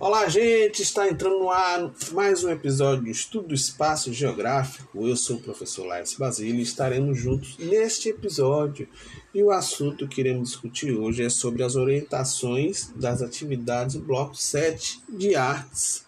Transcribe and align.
Olá, 0.00 0.28
gente! 0.28 0.82
Está 0.82 1.08
entrando 1.08 1.38
no 1.38 1.50
ar 1.50 1.92
mais 2.10 2.42
um 2.42 2.50
episódio 2.50 3.04
do 3.04 3.10
Estudo 3.10 3.48
do 3.48 3.54
Espaço 3.54 4.12
Geográfico. 4.12 5.06
Eu 5.06 5.16
sou 5.16 5.36
o 5.36 5.40
professor 5.40 5.86
Laércio 5.86 6.18
Basílio 6.18 6.58
e 6.58 6.62
estaremos 6.62 7.16
juntos 7.16 7.56
neste 7.58 8.08
episódio. 8.08 8.88
E 9.32 9.42
o 9.44 9.52
assunto 9.52 10.08
que 10.08 10.20
iremos 10.20 10.50
discutir 10.50 10.92
hoje 10.98 11.22
é 11.22 11.30
sobre 11.30 11.62
as 11.62 11.76
orientações 11.76 12.90
das 12.96 13.22
atividades 13.22 13.94
do 13.94 14.02
Bloco 14.02 14.34
7 14.34 15.00
de 15.08 15.36
Artes. 15.36 16.04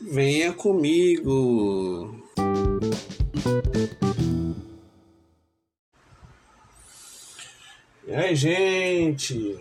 Venha 0.00 0.54
comigo! 0.54 2.23
E 8.14 8.16
aí, 8.16 8.36
gente? 8.36 9.58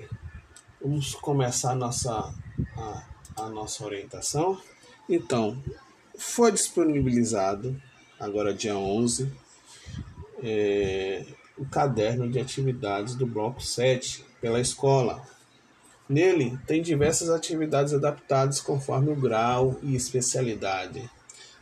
Vamos 0.79 1.15
começar 1.15 1.71
a 1.71 1.75
nossa. 1.75 2.31
A 2.77 3.03
a 3.35 3.49
nossa 3.49 3.83
orientação. 3.83 4.61
Então, 5.09 5.57
foi 6.15 6.51
disponibilizado, 6.51 7.75
agora 8.19 8.53
dia 8.53 8.77
11, 8.77 9.27
é, 10.43 11.25
o 11.57 11.65
caderno 11.65 12.29
de 12.29 12.39
atividades 12.39 13.15
do 13.15 13.25
bloco 13.25 13.59
7 13.59 14.23
pela 14.39 14.59
escola. 14.59 15.27
Nele 16.07 16.55
tem 16.67 16.79
diversas 16.79 17.31
atividades 17.31 17.91
adaptadas 17.91 18.61
conforme 18.61 19.09
o 19.11 19.15
grau 19.15 19.79
e 19.81 19.95
especialidade. 19.95 21.09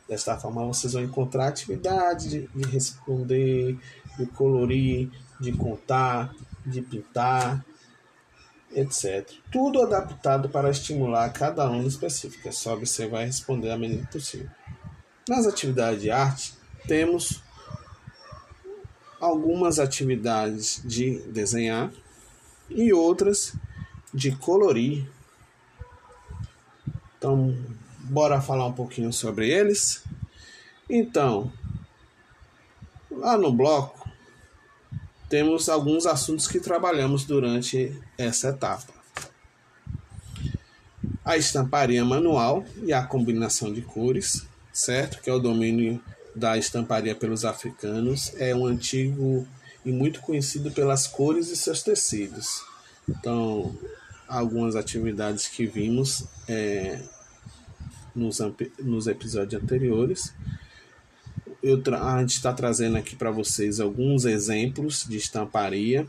Desta 0.09 0.37
forma, 0.37 0.65
vocês 0.65 0.91
vão 0.91 1.03
encontrar 1.03 1.47
atividades 1.47 2.29
de, 2.29 2.47
de 2.53 2.69
responder, 2.69 3.77
de 4.19 4.25
colorir, 4.25 5.09
de 5.39 5.53
contar, 5.53 6.35
de 6.65 6.81
pintar, 6.81 7.63
etc. 8.73 9.29
Tudo 9.51 9.81
adaptado 9.81 10.49
para 10.49 10.69
estimular 10.69 11.31
cada 11.31 11.63
aluno 11.63 11.87
específico. 11.87 12.47
É 12.47 12.51
só 12.51 12.75
você 12.75 13.07
vai 13.07 13.25
responder 13.25 13.71
à 13.71 13.77
medida 13.77 14.07
possível. 14.07 14.49
Nas 15.27 15.45
atividades 15.45 16.01
de 16.01 16.11
arte, 16.11 16.53
temos 16.87 17.41
algumas 19.19 19.77
atividades 19.79 20.81
de 20.83 21.19
desenhar 21.27 21.91
e 22.69 22.91
outras 22.91 23.53
de 24.13 24.35
colorir. 24.35 25.07
Então, 27.17 27.55
bora 27.99 28.41
falar 28.41 28.65
um 28.65 28.73
pouquinho 28.73 29.13
sobre 29.13 29.49
eles. 29.49 30.03
Então, 30.89 31.53
lá 33.11 33.37
no 33.37 33.53
bloco 33.53 34.00
temos 35.31 35.69
alguns 35.69 36.05
assuntos 36.05 36.45
que 36.45 36.59
trabalhamos 36.59 37.23
durante 37.23 37.97
essa 38.17 38.49
etapa. 38.49 38.91
A 41.23 41.37
estamparia 41.37 42.03
manual 42.03 42.65
e 42.83 42.91
a 42.91 43.01
combinação 43.01 43.71
de 43.71 43.81
cores, 43.81 44.45
certo? 44.73 45.21
Que 45.21 45.29
é 45.29 45.33
o 45.33 45.39
domínio 45.39 46.03
da 46.35 46.57
estamparia 46.57 47.15
pelos 47.15 47.45
africanos, 47.45 48.33
é 48.37 48.53
um 48.53 48.65
antigo 48.65 49.47
e 49.85 49.91
muito 49.91 50.19
conhecido 50.19 50.69
pelas 50.69 51.07
cores 51.07 51.47
e 51.49 51.55
seus 51.55 51.81
tecidos. 51.81 52.61
Então, 53.07 53.73
algumas 54.27 54.75
atividades 54.75 55.47
que 55.47 55.65
vimos 55.65 56.25
é, 56.45 56.99
nos, 58.13 58.39
nos 58.79 59.07
episódios 59.07 59.63
anteriores 59.63 60.33
eu 61.61 61.81
a 61.95 62.19
gente 62.21 62.31
está 62.31 62.51
trazendo 62.51 62.97
aqui 62.97 63.15
para 63.15 63.29
vocês 63.29 63.79
alguns 63.79 64.25
exemplos 64.25 65.05
de 65.07 65.17
estamparia 65.17 66.07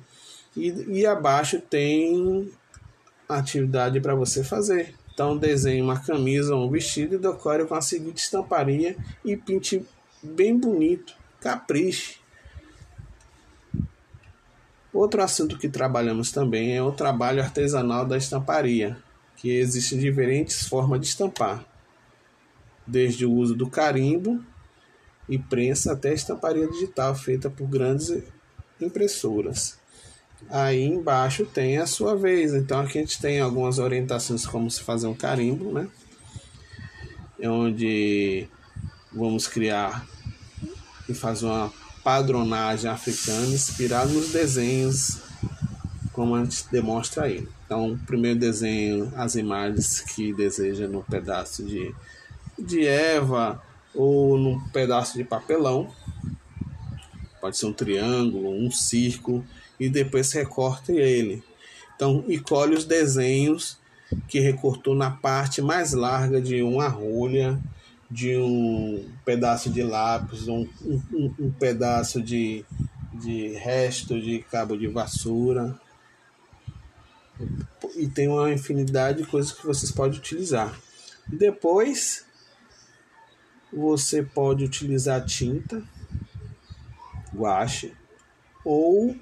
e, 0.57 0.71
e 0.89 1.07
abaixo 1.07 1.61
tem 1.61 2.51
atividade 3.29 4.01
para 4.01 4.15
você 4.15 4.43
fazer. 4.43 4.95
Então 5.13 5.37
desenhe 5.37 5.83
uma 5.83 6.01
camisa 6.01 6.55
ou 6.55 6.67
um 6.67 6.71
vestido 6.71 7.17
e 7.17 7.19
decore 7.19 7.67
com 7.67 7.75
a 7.75 7.83
seguinte 7.83 8.19
estamparia 8.19 8.97
e 9.25 9.37
pinte 9.37 9.85
bem 10.23 10.59
bonito, 10.59 11.15
capriche. 11.41 12.17
Outro 14.93 15.23
assunto 15.23 15.59
que 15.59 15.69
trabalhamos 15.69 16.33
também 16.33 16.77
é 16.77 16.83
o 16.83 16.93
trabalho 16.93 17.43
artesanal 17.43 18.07
da 18.07 18.17
estamparia, 18.17 18.97
que 19.37 19.51
existem 19.51 19.99
diferentes 19.99 20.67
formas 20.67 21.01
de 21.01 21.07
estampar, 21.07 21.65
desde 22.87 23.25
o 23.25 23.33
uso 23.33 23.55
do 23.55 23.69
carimbo 23.69 24.45
e 25.29 25.39
prensa 25.39 25.93
até 25.93 26.13
estamparia 26.13 26.69
digital 26.69 27.15
feita 27.15 27.49
por 27.49 27.67
grandes 27.69 28.13
impressoras. 28.81 29.79
Aí 30.51 30.83
embaixo 30.83 31.47
tem 31.47 31.79
a 31.79 31.87
sua 31.87 32.17
vez. 32.17 32.53
Então 32.53 32.81
aqui 32.81 32.99
a 32.99 33.01
gente 33.01 33.21
tem 33.21 33.41
algumas 33.41 33.79
orientações 33.79 34.47
como 34.47 34.71
se 34.71 34.83
fazer 34.83 35.07
um 35.07 35.15
carimbo, 35.15 35.73
né? 35.73 35.89
É 37.39 37.49
onde 37.49 38.49
vamos 39.13 39.47
criar 39.47 40.07
e 41.09 41.15
fazer 41.15 41.47
uma 41.47 41.73
padronagem 42.03 42.91
africana 42.91 43.47
inspirada 43.47 44.13
nos 44.13 44.31
desenhos 44.31 45.21
como 46.13 46.35
a 46.35 46.45
gente 46.45 46.67
demonstra 46.71 47.25
aí. 47.25 47.47
Então, 47.65 47.99
primeiro 48.07 48.39
desenho 48.39 49.11
as 49.17 49.35
imagens 49.35 50.01
que 50.01 50.33
deseja 50.33 50.87
no 50.87 51.03
pedaço 51.03 51.65
de, 51.65 51.95
de 52.59 52.87
Eva, 52.87 53.63
ou 53.95 54.37
num 54.39 54.61
pedaço 54.69 55.17
de 55.17 55.25
papelão, 55.25 55.89
pode 57.41 57.57
ser 57.57 57.67
um 57.67 57.73
triângulo, 57.73 58.51
um 58.51 58.71
círculo, 58.71 59.45
e 59.79 59.89
depois 59.89 60.33
recorte 60.33 60.93
ele. 60.93 61.43
Então, 61.95 62.25
e 62.29 62.39
colhe 62.39 62.75
os 62.75 62.85
desenhos 62.85 63.79
que 64.29 64.41
recortou 64.41 64.95
na 64.95 65.11
parte 65.11 65.61
mais 65.61 65.93
larga 65.93 66.41
de 66.41 66.63
uma 66.63 66.89
rolha, 66.89 67.59
de 68.11 68.37
um 68.37 69.09
pedaço 69.25 69.71
de 69.71 69.83
lápis, 69.83 70.47
um, 70.47 70.69
um, 70.85 71.35
um 71.39 71.51
pedaço 71.51 72.21
de, 72.21 72.65
de 73.15 73.49
resto 73.55 74.21
de 74.21 74.41
cabo 74.41 74.77
de 74.77 74.87
vassoura. 74.87 75.79
E 77.97 78.07
tem 78.07 78.29
uma 78.29 78.53
infinidade 78.53 79.23
de 79.23 79.29
coisas 79.29 79.53
que 79.53 79.67
vocês 79.67 79.91
podem 79.91 80.19
utilizar. 80.19 80.79
Depois 81.27 82.25
você 83.73 84.23
pode 84.23 84.65
utilizar 84.65 85.25
tinta, 85.25 85.83
guache, 87.35 87.93
ou 88.65 89.17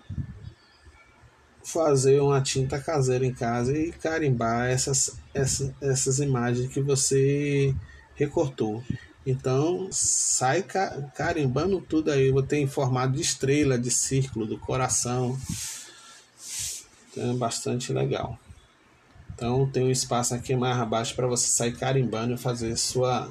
fazer 1.63 2.21
uma 2.21 2.41
tinta 2.41 2.81
caseira 2.81 3.25
em 3.25 3.33
casa 3.33 3.77
e 3.77 3.93
carimbar 3.93 4.69
essas, 4.69 5.17
essas, 5.33 5.73
essas 5.81 6.19
imagens 6.19 6.73
que 6.73 6.81
você 6.81 7.75
recortou. 8.15 8.83
Então 9.25 9.89
sai 9.93 10.65
carimbando 11.15 11.81
tudo 11.81 12.11
aí. 12.11 12.31
Vou 12.31 12.43
ter 12.43 12.59
em 12.59 12.67
formato 12.67 13.13
de 13.13 13.21
estrela, 13.21 13.79
de 13.79 13.91
círculo, 13.91 14.47
do 14.47 14.59
coração. 14.59 15.39
Então 17.11 17.31
é 17.31 17.35
bastante 17.35 17.93
legal. 17.93 18.39
Então 19.35 19.69
tem 19.71 19.85
um 19.85 19.91
espaço 19.91 20.35
aqui 20.35 20.57
mais 20.57 20.79
abaixo 20.79 21.15
para 21.15 21.27
você 21.27 21.47
sair 21.47 21.77
carimbando 21.77 22.35
e 22.35 22.39
fazer 22.39 22.77
sua 22.77 23.31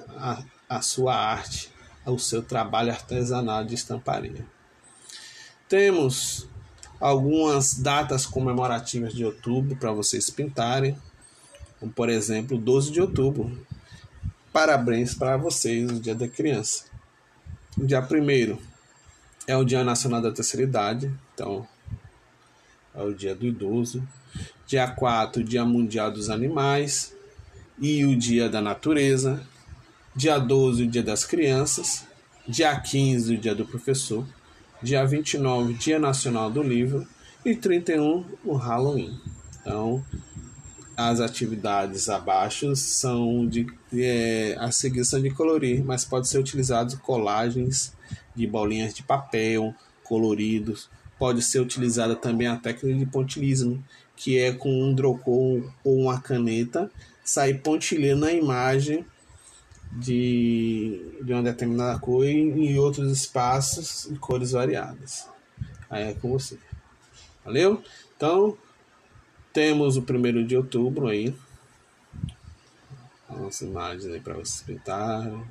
a 0.69 0.81
sua 0.81 1.15
arte, 1.15 1.71
o 2.05 2.17
seu 2.17 2.41
trabalho 2.43 2.91
artesanal 2.91 3.65
de 3.65 3.75
estamparia. 3.75 4.45
Temos 5.67 6.47
algumas 6.99 7.75
datas 7.75 8.25
comemorativas 8.25 9.13
de 9.13 9.25
outubro 9.25 9.75
para 9.75 9.91
vocês 9.91 10.29
pintarem, 10.29 10.97
como 11.79 11.91
por 11.91 12.09
exemplo, 12.09 12.57
12 12.57 12.91
de 12.91 13.01
outubro. 13.01 13.65
Parabéns 14.51 15.13
para 15.13 15.37
vocês, 15.37 15.89
o 15.91 15.99
Dia 15.99 16.15
da 16.15 16.27
Criança. 16.27 16.85
O 17.77 17.85
dia 17.85 18.01
1 18.01 18.57
é 19.47 19.55
o 19.55 19.63
Dia 19.63 19.83
Nacional 19.83 20.21
da 20.21 20.31
Terceira 20.31 20.63
Idade, 20.63 21.13
então 21.33 21.67
é 22.93 23.01
o 23.01 23.13
Dia 23.13 23.35
do 23.35 23.45
Idoso. 23.45 24.05
Dia 24.67 24.87
4, 24.87 25.43
Dia 25.43 25.63
Mundial 25.63 26.11
dos 26.11 26.29
Animais 26.29 27.15
e 27.79 28.05
o 28.05 28.15
Dia 28.17 28.49
da 28.49 28.61
Natureza. 28.61 29.41
Dia 30.19 30.37
12, 30.37 30.83
o 30.83 30.87
Dia 30.87 31.01
das 31.01 31.23
Crianças. 31.23 32.05
Dia 32.45 32.77
15, 32.77 33.35
o 33.35 33.37
Dia 33.37 33.55
do 33.55 33.65
Professor. 33.65 34.27
Dia 34.83 35.05
29, 35.05 35.75
Dia 35.75 35.97
Nacional 35.97 36.51
do 36.51 36.61
Livro. 36.61 37.07
E 37.45 37.55
31, 37.55 38.25
o 38.43 38.55
Halloween. 38.55 39.17
Então, 39.61 40.03
as 40.97 41.21
atividades 41.21 42.09
abaixo 42.09 42.75
são 42.75 43.47
de 43.47 43.65
é, 43.93 44.57
a 44.59 44.69
seguir 44.73 45.05
são 45.05 45.21
de 45.21 45.29
colorir, 45.29 45.85
mas 45.85 46.03
pode 46.03 46.27
ser 46.27 46.39
utilizado 46.39 46.97
colagens 46.97 47.93
de 48.35 48.45
bolinhas 48.45 48.93
de 48.93 49.03
papel 49.03 49.73
coloridos. 50.03 50.89
Pode 51.17 51.41
ser 51.41 51.61
utilizada 51.61 52.13
também 52.13 52.47
a 52.47 52.57
técnica 52.57 52.99
de 52.99 53.05
pontilhismo, 53.05 53.81
que 54.17 54.37
é 54.37 54.51
com 54.51 54.83
um 54.83 54.93
drocou 54.93 55.63
ou 55.81 55.97
uma 55.97 56.19
caneta 56.19 56.91
sair 57.23 57.61
pontilhando 57.61 58.25
a 58.25 58.33
imagem 58.33 59.05
de, 59.91 61.19
de 61.23 61.33
uma 61.33 61.41
determinada 61.41 61.99
cor 61.99 62.25
e 62.25 62.31
em 62.31 62.77
outros 62.77 63.11
espaços 63.11 64.09
em 64.09 64.15
cores 64.15 64.51
variadas. 64.51 65.27
Aí 65.89 66.03
é 66.03 66.13
com 66.13 66.29
você. 66.29 66.57
Valeu? 67.43 67.83
Então, 68.15 68.57
temos 69.51 69.97
o 69.97 70.03
primeiro 70.03 70.45
de 70.45 70.55
outubro 70.55 71.07
aí. 71.07 71.35
As 73.47 73.61
imagens 73.61 74.05
aí 74.05 74.19
para 74.19 74.35
vocês 74.35 74.61
pintarem. 74.61 75.43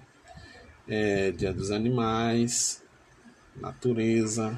É, 0.86 1.32
Dia 1.32 1.52
dos 1.52 1.70
Animais, 1.70 2.82
Natureza, 3.56 4.56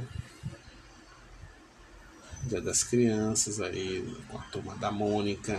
Dia 2.44 2.60
das 2.60 2.84
Crianças 2.84 3.60
aí, 3.60 4.16
com 4.28 4.38
a 4.38 4.42
turma 4.42 4.76
da 4.76 4.92
Mônica, 4.92 5.58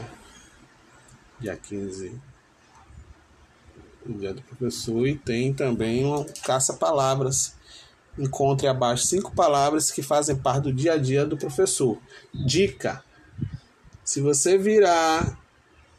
dia 1.40 1.58
15 1.58 2.10
o 2.10 2.31
dia 4.08 4.34
do 4.34 4.42
professor 4.42 5.08
e 5.08 5.16
tem 5.16 5.54
também 5.54 6.06
um 6.06 6.26
caça-palavras. 6.44 7.54
Encontre 8.18 8.68
abaixo 8.68 9.08
cinco 9.08 9.34
palavras 9.34 9.90
que 9.90 10.02
fazem 10.02 10.36
parte 10.36 10.64
do 10.64 10.74
dia 10.74 10.94
a 10.94 10.98
dia 10.98 11.26
do 11.26 11.38
professor. 11.38 11.98
Dica: 12.34 13.04
se 14.04 14.20
você 14.20 14.58
virar 14.58 15.38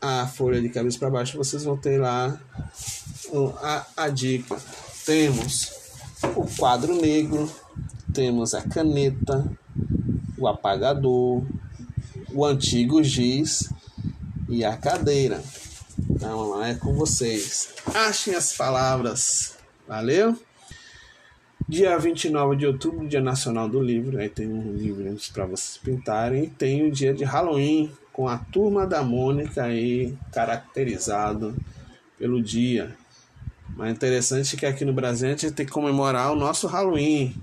a 0.00 0.26
folha 0.26 0.60
de 0.60 0.69
cabeça 0.69 0.99
para 0.99 1.10
baixo, 1.10 1.38
vocês 1.38 1.64
vão 1.64 1.76
ter 1.76 1.99
lá 1.99 2.38
a, 3.62 3.87
a 3.96 4.08
dica. 4.08 4.56
Temos 5.06 5.72
o 6.37 6.46
quadro 6.56 7.00
negro, 7.00 7.50
temos 8.12 8.52
a 8.52 8.62
caneta, 8.62 9.50
o 10.37 10.46
apagador, 10.46 11.43
o 12.34 12.44
antigo 12.44 13.02
giz 13.02 13.72
e 14.49 14.64
a 14.64 14.76
cadeira. 14.76 15.43
Então 16.22 16.62
é 16.62 16.72
com 16.76 16.94
vocês. 16.94 17.74
Achem 17.92 18.36
as 18.36 18.56
palavras. 18.56 19.56
Valeu? 19.88 20.38
Dia 21.69 21.98
29 21.98 22.54
de 22.54 22.64
outubro, 22.64 23.08
Dia 23.08 23.20
Nacional 23.20 23.69
do 23.69 23.82
Livro. 23.82 24.20
Aí 24.20 24.28
tem 24.28 24.46
um 24.46 24.72
livro 24.72 25.02
para 25.32 25.46
vocês 25.46 25.76
pintarem. 25.78 26.44
E 26.44 26.48
tem 26.48 26.86
o 26.86 26.92
dia 26.92 27.12
de 27.12 27.24
Halloween, 27.24 27.90
com 28.12 28.28
a 28.28 28.38
turma 28.38 28.86
da 28.86 29.02
Mônica 29.02 29.64
aí 29.64 30.16
caracterizado 30.32 31.56
pelo 32.16 32.40
dia. 32.40 32.96
Mas 33.70 33.90
interessante 33.90 34.54
é 34.54 34.58
que 34.60 34.66
aqui 34.66 34.84
no 34.84 34.92
Brasil 34.92 35.26
a 35.26 35.32
gente 35.32 35.50
tem 35.50 35.66
que 35.66 35.72
comemorar 35.72 36.30
o 36.30 36.36
nosso 36.36 36.68
Halloween 36.68 37.34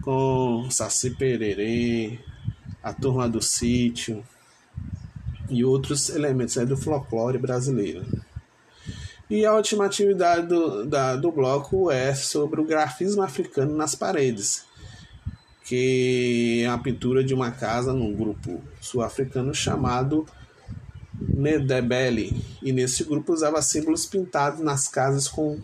com 0.00 0.68
Saci 0.70 1.10
Pererê, 1.10 2.20
a 2.80 2.92
turma 2.92 3.28
do 3.28 3.42
sítio 3.42 4.24
e 5.48 5.64
outros 5.64 6.08
elementos 6.10 6.56
do 6.66 6.76
folclore 6.76 7.38
brasileiro. 7.38 8.04
E 9.28 9.44
a 9.44 9.52
última 9.54 9.86
atividade 9.86 10.46
do, 10.46 10.86
da, 10.86 11.16
do 11.16 11.32
bloco 11.32 11.90
é 11.90 12.14
sobre 12.14 12.60
o 12.60 12.64
grafismo 12.64 13.22
africano 13.22 13.76
nas 13.76 13.94
paredes, 13.94 14.64
que 15.64 16.62
é 16.62 16.68
a 16.68 16.78
pintura 16.78 17.24
de 17.24 17.34
uma 17.34 17.50
casa 17.50 17.92
num 17.92 18.14
grupo 18.14 18.62
sul-africano 18.80 19.52
chamado 19.52 20.24
Nedebele. 21.20 22.40
E 22.62 22.72
nesse 22.72 23.02
grupo 23.02 23.32
usava 23.32 23.60
símbolos 23.62 24.06
pintados 24.06 24.60
nas 24.60 24.86
casas 24.86 25.26
com, 25.26 25.58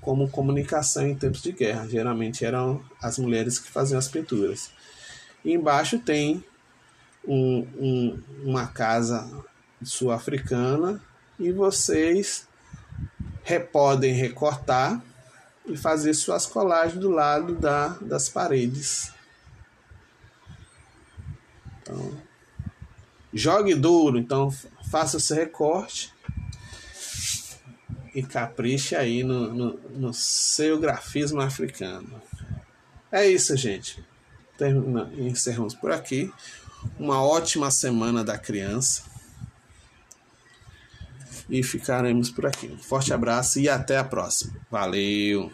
como 0.00 0.30
comunicação 0.30 1.06
em 1.06 1.14
tempos 1.14 1.42
de 1.42 1.52
guerra. 1.52 1.86
Geralmente 1.86 2.42
eram 2.42 2.80
as 3.02 3.18
mulheres 3.18 3.58
que 3.58 3.70
faziam 3.70 3.98
as 3.98 4.08
pinturas. 4.08 4.70
E 5.44 5.52
embaixo 5.52 5.98
tem 5.98 6.42
um, 7.26 7.66
um, 7.76 8.22
uma 8.44 8.66
casa 8.66 9.28
sul-africana 9.82 11.02
e 11.38 11.50
vocês 11.52 12.46
podem 13.72 14.12
recortar 14.12 15.02
e 15.66 15.76
fazer 15.76 16.14
suas 16.14 16.46
colagens 16.46 17.00
do 17.00 17.10
lado 17.10 17.54
da, 17.54 17.88
das 18.00 18.28
paredes. 18.28 19.12
Então, 21.82 22.16
jogue 23.32 23.74
duro, 23.74 24.18
então 24.18 24.50
faça 24.90 25.16
esse 25.16 25.34
recorte 25.34 26.12
e 28.14 28.22
capriche 28.22 28.94
aí 28.94 29.24
no, 29.24 29.52
no, 29.52 29.72
no 29.90 30.14
seu 30.14 30.78
grafismo 30.78 31.40
africano. 31.40 32.22
É 33.10 33.28
isso, 33.28 33.56
gente. 33.56 34.02
Termina, 34.56 35.10
encerramos 35.16 35.74
por 35.74 35.90
aqui. 35.90 36.32
Uma 36.98 37.22
ótima 37.22 37.70
semana 37.70 38.22
da 38.22 38.38
criança. 38.38 39.02
E 41.48 41.62
ficaremos 41.62 42.30
por 42.30 42.46
aqui. 42.46 42.68
Um 42.68 42.78
forte 42.78 43.12
abraço 43.12 43.60
e 43.60 43.68
até 43.68 43.98
a 43.98 44.04
próxima. 44.04 44.54
Valeu! 44.70 45.52